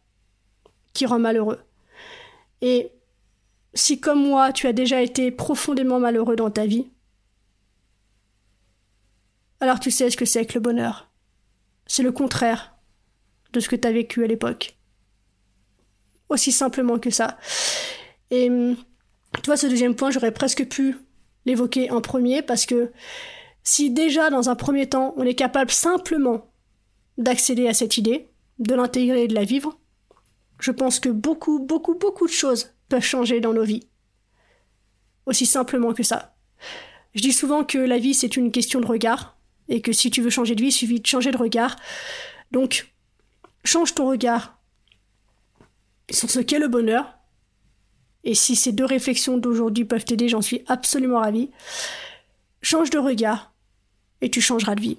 qui 0.92 1.04
rend 1.04 1.18
malheureux. 1.18 1.58
Et 2.60 2.92
si 3.74 3.98
comme 3.98 4.24
moi, 4.24 4.52
tu 4.52 4.68
as 4.68 4.72
déjà 4.72 5.02
été 5.02 5.32
profondément 5.32 5.98
malheureux 5.98 6.36
dans 6.36 6.50
ta 6.50 6.66
vie, 6.66 6.92
alors 9.58 9.80
tu 9.80 9.90
sais 9.90 10.10
ce 10.10 10.16
que 10.16 10.24
c'est 10.24 10.46
que 10.46 10.54
le 10.54 10.60
bonheur. 10.60 11.09
C'est 11.90 12.04
le 12.04 12.12
contraire 12.12 12.72
de 13.52 13.58
ce 13.58 13.68
que 13.68 13.74
tu 13.74 13.88
as 13.88 13.90
vécu 13.90 14.22
à 14.22 14.28
l'époque. 14.28 14.76
Aussi 16.28 16.52
simplement 16.52 17.00
que 17.00 17.10
ça. 17.10 17.36
Et 18.30 18.46
tu 18.46 19.46
vois, 19.46 19.56
ce 19.56 19.66
deuxième 19.66 19.96
point, 19.96 20.12
j'aurais 20.12 20.30
presque 20.30 20.68
pu 20.68 20.96
l'évoquer 21.46 21.90
en 21.90 22.00
premier 22.00 22.42
parce 22.42 22.64
que 22.64 22.92
si 23.64 23.90
déjà 23.90 24.30
dans 24.30 24.48
un 24.48 24.54
premier 24.54 24.88
temps 24.88 25.14
on 25.16 25.24
est 25.24 25.34
capable 25.34 25.72
simplement 25.72 26.52
d'accéder 27.18 27.66
à 27.66 27.74
cette 27.74 27.96
idée, 27.96 28.28
de 28.60 28.76
l'intégrer 28.76 29.24
et 29.24 29.28
de 29.28 29.34
la 29.34 29.42
vivre, 29.42 29.76
je 30.60 30.70
pense 30.70 31.00
que 31.00 31.08
beaucoup, 31.08 31.58
beaucoup, 31.58 31.96
beaucoup 31.96 32.28
de 32.28 32.32
choses 32.32 32.72
peuvent 32.88 33.02
changer 33.02 33.40
dans 33.40 33.52
nos 33.52 33.64
vies. 33.64 33.88
Aussi 35.26 35.44
simplement 35.44 35.92
que 35.92 36.04
ça. 36.04 36.36
Je 37.14 37.20
dis 37.22 37.32
souvent 37.32 37.64
que 37.64 37.78
la 37.78 37.98
vie 37.98 38.14
c'est 38.14 38.36
une 38.36 38.52
question 38.52 38.80
de 38.80 38.86
regard 38.86 39.39
et 39.70 39.80
que 39.80 39.92
si 39.92 40.10
tu 40.10 40.20
veux 40.20 40.30
changer 40.30 40.54
de 40.54 40.60
vie, 40.60 40.68
il 40.68 40.72
suffit 40.72 41.00
de 41.00 41.06
changer 41.06 41.30
de 41.30 41.38
regard. 41.38 41.76
Donc, 42.50 42.92
change 43.64 43.94
ton 43.94 44.08
regard 44.08 44.58
sur 46.10 46.28
ce 46.28 46.40
qu'est 46.40 46.58
le 46.58 46.68
bonheur 46.68 47.16
et 48.24 48.34
si 48.34 48.56
ces 48.56 48.72
deux 48.72 48.84
réflexions 48.84 49.38
d'aujourd'hui 49.38 49.84
peuvent 49.84 50.04
t'aider, 50.04 50.28
j'en 50.28 50.42
suis 50.42 50.62
absolument 50.66 51.20
ravie. 51.20 51.50
Change 52.60 52.90
de 52.90 52.98
regard 52.98 53.52
et 54.20 54.30
tu 54.30 54.40
changeras 54.40 54.74
de 54.74 54.82
vie. 54.82 54.98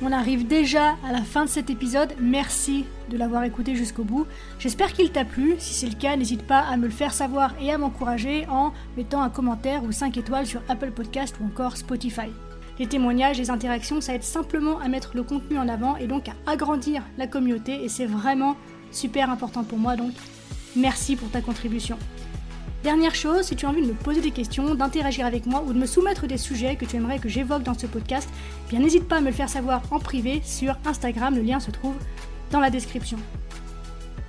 On 0.00 0.12
arrive 0.12 0.46
déjà 0.46 0.96
à 1.04 1.12
la 1.12 1.22
fin 1.22 1.44
de 1.44 1.50
cet 1.50 1.68
épisode. 1.68 2.14
Merci 2.18 2.86
de 3.10 3.18
l'avoir 3.18 3.44
écouté 3.44 3.74
jusqu'au 3.74 4.04
bout. 4.04 4.26
J'espère 4.58 4.94
qu'il 4.94 5.10
t'a 5.10 5.26
plu. 5.26 5.56
Si 5.58 5.74
c'est 5.74 5.88
le 5.88 5.94
cas, 5.94 6.16
n'hésite 6.16 6.44
pas 6.44 6.60
à 6.60 6.76
me 6.78 6.84
le 6.84 6.92
faire 6.92 7.12
savoir 7.12 7.52
et 7.60 7.70
à 7.70 7.76
m'encourager 7.76 8.46
en 8.48 8.72
mettant 8.96 9.20
un 9.20 9.28
commentaire 9.28 9.84
ou 9.84 9.92
5 9.92 10.16
étoiles 10.16 10.46
sur 10.46 10.62
Apple 10.68 10.92
Podcast 10.92 11.36
ou 11.40 11.46
encore 11.46 11.76
Spotify. 11.76 12.30
Les 12.78 12.86
témoignages, 12.86 13.36
les 13.36 13.50
interactions, 13.50 14.00
ça 14.00 14.14
aide 14.14 14.22
simplement 14.22 14.78
à 14.78 14.88
mettre 14.88 15.10
le 15.14 15.22
contenu 15.22 15.58
en 15.58 15.68
avant 15.68 15.98
et 15.98 16.06
donc 16.06 16.28
à 16.28 16.50
agrandir 16.50 17.02
la 17.18 17.26
communauté 17.26 17.84
et 17.84 17.90
c'est 17.90 18.06
vraiment 18.06 18.56
super 18.90 19.28
important 19.28 19.64
pour 19.64 19.76
moi, 19.76 19.96
donc 19.96 20.12
merci 20.74 21.14
pour 21.14 21.30
ta 21.30 21.42
contribution. 21.42 21.98
Dernière 22.82 23.14
chose, 23.14 23.42
si 23.42 23.56
tu 23.56 23.66
as 23.66 23.68
envie 23.68 23.82
de 23.82 23.88
me 23.88 23.92
poser 23.92 24.22
des 24.22 24.30
questions, 24.30 24.74
d'interagir 24.74 25.26
avec 25.26 25.44
moi 25.44 25.62
ou 25.66 25.74
de 25.74 25.78
me 25.78 25.84
soumettre 25.84 26.26
des 26.26 26.38
sujets 26.38 26.76
que 26.76 26.86
tu 26.86 26.96
aimerais 26.96 27.18
que 27.18 27.28
j'évoque 27.28 27.62
dans 27.62 27.78
ce 27.78 27.86
podcast, 27.86 28.26
eh 28.66 28.70
bien 28.70 28.80
n'hésite 28.80 29.06
pas 29.06 29.16
à 29.16 29.20
me 29.20 29.26
le 29.26 29.32
faire 29.32 29.50
savoir 29.50 29.82
en 29.90 29.98
privé 29.98 30.40
sur 30.42 30.74
Instagram, 30.86 31.34
le 31.34 31.42
lien 31.42 31.60
se 31.60 31.70
trouve 31.70 31.96
dans 32.50 32.60
la 32.60 32.70
description. 32.70 33.18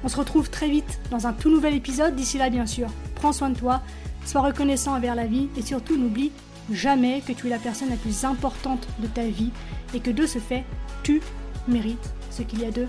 On 0.03 0.07
se 0.07 0.17
retrouve 0.17 0.49
très 0.49 0.69
vite 0.69 0.99
dans 1.11 1.27
un 1.27 1.33
tout 1.33 1.49
nouvel 1.49 1.75
épisode, 1.75 2.15
d'ici 2.15 2.37
là 2.37 2.49
bien 2.49 2.65
sûr, 2.65 2.87
prends 3.15 3.33
soin 3.33 3.49
de 3.49 3.57
toi, 3.57 3.81
sois 4.25 4.41
reconnaissant 4.41 4.95
envers 4.95 5.15
la 5.15 5.27
vie 5.27 5.49
et 5.57 5.61
surtout 5.61 5.97
n'oublie 5.97 6.31
jamais 6.71 7.21
que 7.21 7.33
tu 7.33 7.47
es 7.47 7.49
la 7.49 7.57
personne 7.57 7.89
la 7.89 7.97
plus 7.97 8.23
importante 8.25 8.87
de 8.99 9.07
ta 9.07 9.23
vie 9.23 9.51
et 9.93 9.99
que 9.99 10.11
de 10.11 10.25
ce 10.25 10.39
fait, 10.39 10.63
tu 11.03 11.21
mérites 11.67 12.13
ce 12.29 12.41
qu'il 12.41 12.61
y 12.61 12.65
a 12.65 12.71
de 12.71 12.87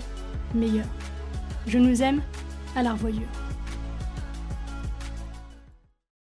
meilleur. 0.55 0.85
Je 1.67 1.77
nous 1.77 2.01
aime 2.01 2.21
à 2.75 2.83
la 2.83 2.93
revoyure. 2.93 3.42